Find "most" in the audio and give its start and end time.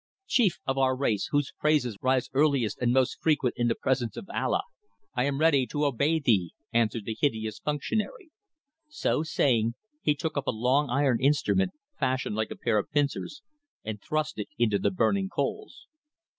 2.91-3.19